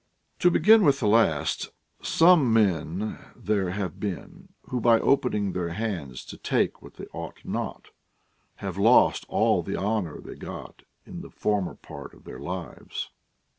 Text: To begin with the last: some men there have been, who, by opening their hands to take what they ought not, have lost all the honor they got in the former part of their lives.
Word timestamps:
To 0.39 0.49
begin 0.49 0.81
with 0.83 0.99
the 0.99 1.05
last: 1.07 1.69
some 2.01 2.51
men 2.51 3.19
there 3.35 3.69
have 3.69 3.99
been, 3.99 4.49
who, 4.69 4.81
by 4.81 4.99
opening 4.99 5.51
their 5.51 5.69
hands 5.69 6.25
to 6.25 6.37
take 6.37 6.81
what 6.81 6.95
they 6.95 7.05
ought 7.13 7.45
not, 7.45 7.89
have 8.55 8.79
lost 8.79 9.27
all 9.29 9.61
the 9.61 9.75
honor 9.75 10.19
they 10.19 10.33
got 10.33 10.81
in 11.05 11.21
the 11.21 11.29
former 11.29 11.75
part 11.75 12.15
of 12.15 12.23
their 12.23 12.39
lives. 12.39 13.11